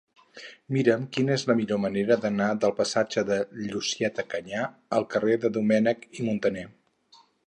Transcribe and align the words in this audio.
Mira'm 0.75 1.01
quina 1.17 1.33
és 1.33 1.43
la 1.49 1.55
millor 1.57 1.79
manera 1.83 2.15
d'anar 2.23 2.47
del 2.63 2.73
passatge 2.79 3.23
de 3.27 3.37
Llucieta 3.65 4.25
Canyà 4.31 4.63
al 5.01 5.05
carrer 5.13 5.37
de 5.45 5.53
Domènech 5.59 6.09
i 6.23 6.27
Montaner. 6.31 6.65